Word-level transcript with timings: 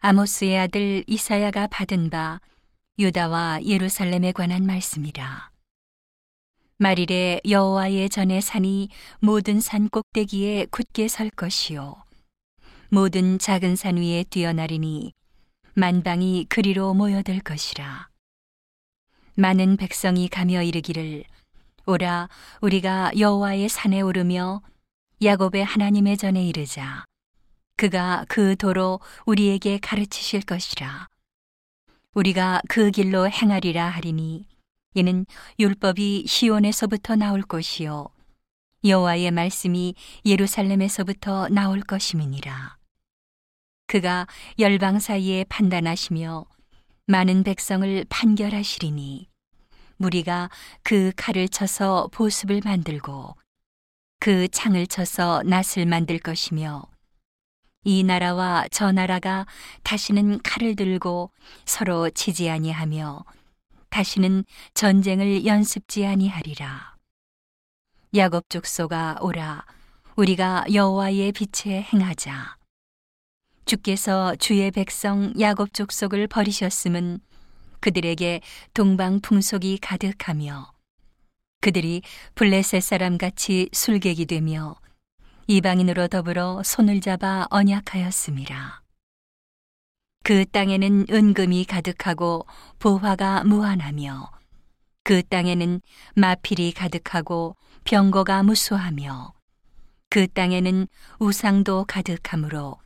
아모스의 0.00 0.58
아들 0.58 1.04
이사야가 1.06 1.68
받은 1.68 2.10
바 2.10 2.40
유다와 2.98 3.60
예루살렘에 3.64 4.32
관한 4.32 4.64
말씀이라. 4.64 5.50
말일에 6.78 7.40
여호와의 7.48 8.10
전에 8.10 8.40
산이 8.40 8.90
모든 9.20 9.60
산 9.60 9.88
꼭대기에 9.88 10.66
굳게 10.70 11.08
설 11.08 11.30
것이요 11.30 11.96
모든 12.90 13.38
작은 13.38 13.76
산 13.76 13.96
위에 13.96 14.24
뛰어나리니 14.28 15.14
만방이 15.74 16.46
그리로 16.48 16.94
모여들 16.94 17.40
것이라. 17.40 18.08
많은 19.34 19.76
백성이 19.76 20.28
가며 20.28 20.62
이르기를 20.62 21.24
오라 21.86 22.28
우리가 22.60 23.12
여호와의 23.18 23.68
산에 23.68 24.00
오르며 24.02 24.62
야곱의 25.22 25.64
하나님의 25.64 26.16
전에 26.16 26.46
이르자 26.46 27.04
그가 27.76 28.24
그 28.28 28.56
도로 28.56 29.00
우리에게 29.26 29.78
가르치실 29.78 30.42
것이라. 30.42 31.08
우리가 32.14 32.62
그 32.68 32.90
길로 32.90 33.28
행하리라 33.28 33.86
하리니 33.88 34.46
이는 34.94 35.26
율법이 35.58 36.24
시온에서부터 36.26 37.16
나올 37.16 37.42
것이요 37.42 38.08
여호와의 38.82 39.30
말씀이 39.30 39.94
예루살렘에서부터 40.24 41.48
나올 41.48 41.80
것임이니라. 41.80 42.78
그가 43.86 44.26
열방 44.58 44.98
사이에 44.98 45.44
판단하시며 45.44 46.46
많은 47.06 47.44
백성을 47.44 48.04
판결하시리니 48.08 49.28
무리가 49.98 50.48
그 50.82 51.12
칼을 51.14 51.48
쳐서 51.48 52.08
보습을 52.12 52.62
만들고 52.64 53.36
그 54.18 54.48
창을 54.48 54.86
쳐서 54.86 55.42
낫을 55.44 55.84
만들 55.86 56.18
것이며 56.18 56.84
이 57.86 58.02
나라와 58.02 58.64
저 58.72 58.90
나라가 58.90 59.46
다시는 59.84 60.40
칼을 60.42 60.74
들고 60.74 61.30
서로 61.66 62.10
치지 62.10 62.50
아니하며 62.50 63.24
다시는 63.90 64.44
전쟁을 64.74 65.46
연습지 65.46 66.04
아니하리라. 66.04 66.96
야곱 68.16 68.50
족소가 68.50 69.18
오라 69.20 69.64
우리가 70.16 70.64
여호와의 70.74 71.30
빛에 71.30 71.82
행하자. 71.82 72.56
주께서 73.66 74.34
주의 74.34 74.68
백성 74.72 75.32
야곱 75.38 75.72
족속을 75.72 76.26
버리셨음은 76.26 77.20
그들에게 77.78 78.40
동방 78.74 79.20
풍속이 79.20 79.78
가득하며 79.78 80.72
그들이 81.60 82.02
블레셋 82.34 82.82
사람 82.82 83.16
같이 83.16 83.68
술객이 83.72 84.26
되며 84.26 84.74
이방인으로 85.48 86.08
더불어 86.08 86.62
손을 86.64 87.00
잡아 87.00 87.46
언약하였습니다. 87.50 88.82
그 90.24 90.44
땅에는 90.44 91.06
은금이 91.08 91.66
가득하고 91.66 92.46
보화가 92.80 93.44
무한하며 93.44 94.28
그 95.04 95.22
땅에는 95.22 95.80
마필이 96.16 96.72
가득하고 96.72 97.54
병거가 97.84 98.42
무수하며 98.42 99.34
그 100.10 100.26
땅에는 100.26 100.88
우상도 101.20 101.84
가득하므로 101.84 102.78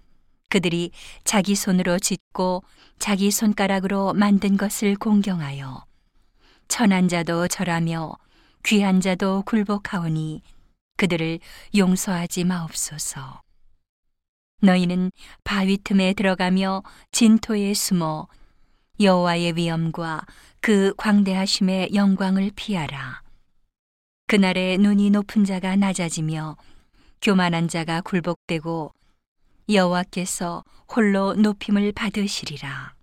그들이 0.50 0.90
자기 1.24 1.54
손으로 1.54 1.98
짓고 1.98 2.62
자기 2.98 3.30
손가락으로 3.30 4.12
만든 4.12 4.58
것을 4.58 4.96
공경하여 4.96 5.86
천한 6.68 7.08
자도 7.08 7.48
절하며 7.48 8.12
귀한 8.64 9.00
자도 9.00 9.44
굴복하오니 9.46 10.42
그들을 11.00 11.38
용서하지 11.74 12.44
마옵소서. 12.44 13.40
너희는 14.60 15.10
바위 15.44 15.78
틈에 15.78 16.12
들어가며 16.12 16.82
진토에 17.10 17.72
숨어 17.72 18.28
여호와의 19.00 19.56
위엄과 19.56 20.26
그 20.60 20.92
광대하심의 20.98 21.94
영광을 21.94 22.50
피하라. 22.54 23.22
그날에 24.26 24.76
눈이 24.76 25.08
높은 25.08 25.46
자가 25.46 25.74
낮아지며 25.76 26.58
교만한 27.22 27.68
자가 27.68 28.02
굴복되고 28.02 28.92
여호와께서 29.70 30.64
홀로 30.94 31.32
높임을 31.32 31.92
받으시리라. 31.92 32.94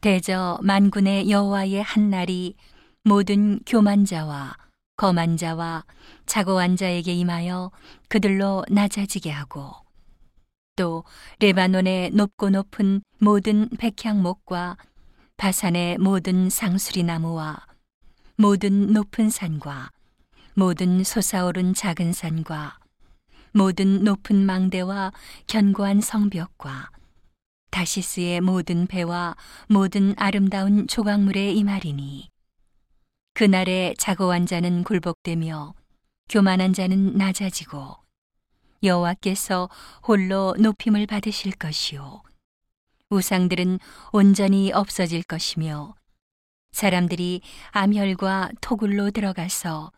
대저 0.00 0.58
만군의 0.64 1.30
여호와의 1.30 1.80
한 1.80 2.10
날이 2.10 2.56
모든 3.04 3.60
교만 3.64 4.04
자와 4.04 4.61
거만 5.02 5.36
자와 5.36 5.84
자고한 6.26 6.76
자에게 6.76 7.12
임하여 7.12 7.72
그들로 8.06 8.64
낮아지게 8.70 9.32
하고 9.32 9.74
또 10.76 11.02
레바논의 11.40 12.10
높고 12.10 12.50
높은 12.50 13.02
모든 13.18 13.68
백향목과 13.80 14.76
바산의 15.38 15.98
모든 15.98 16.48
상수리 16.48 17.02
나무와 17.02 17.66
모든 18.36 18.92
높은 18.92 19.28
산과 19.28 19.90
모든 20.54 21.02
솟아오른 21.02 21.74
작은 21.74 22.12
산과 22.12 22.78
모든 23.50 24.04
높은 24.04 24.46
망대와 24.46 25.10
견고한 25.48 26.00
성벽과 26.00 26.90
다시스의 27.72 28.40
모든 28.40 28.86
배와 28.86 29.34
모든 29.66 30.14
아름다운 30.16 30.86
조각물의 30.86 31.58
이말이니 31.58 32.31
그날에 33.34 33.94
자고한 33.98 34.46
자는 34.46 34.84
굴복되며 34.84 35.74
교만한 36.28 36.72
자는 36.72 37.16
낮아지고 37.16 37.96
여호와께서 38.82 39.70
홀로 40.06 40.54
높임을 40.58 41.06
받으실 41.06 41.52
것이요 41.52 42.22
우상들은 43.10 43.78
온전히 44.12 44.72
없어질 44.72 45.22
것이며 45.22 45.94
사람들이 46.72 47.42
암혈과 47.70 48.52
토굴로 48.60 49.10
들어가서 49.10 49.92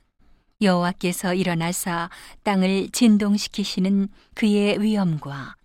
여호와께서 0.61 1.35
일어나사 1.35 2.11
땅을 2.43 2.91
진동시키시는 2.91 4.09
그의 4.35 4.81
위엄과 4.81 5.57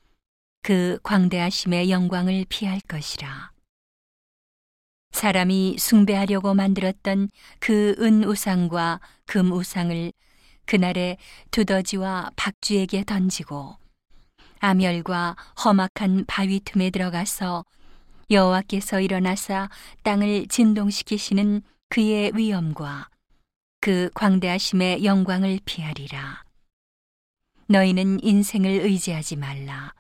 그 0.62 1.00
광대하심의 1.04 1.90
영광을 1.90 2.46
피할 2.50 2.80
것이라. 2.82 3.52
사람이 5.20 5.76
숭배하려고 5.78 6.54
만들었던 6.54 7.28
그 7.60 7.94
은 8.00 8.24
우상과 8.24 9.02
금 9.26 9.52
우상을 9.52 10.14
그날에 10.66 11.18
두더지와 11.52 12.32
박쥐에게 12.38 13.04
던지고 13.04 13.76
암열과 14.62 15.36
험악한 15.66 16.24
바위 16.26 16.62
틈에 16.62 16.90
들어가서 16.90 17.66
여호와께서 18.32 19.02
일어나사 19.02 19.68
땅을 20.04 20.48
진동시키시는 20.48 21.64
그의 21.90 22.32
위엄과 22.34 23.10
그 23.82 24.10
광대하심의 24.14 25.04
영광을 25.04 25.60
피하리라. 25.66 26.44
너희는 27.68 28.24
인생을 28.24 28.70
의지하지 28.70 29.36
말라. 29.36 29.94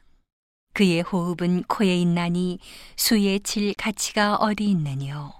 그의 0.79 1.01
호흡은 1.01 1.63
코에 1.63 1.93
있나니 1.97 2.57
수에 2.95 3.39
칠 3.39 3.73
가치가 3.73 4.37
어디 4.37 4.63
있느뇨. 4.69 5.38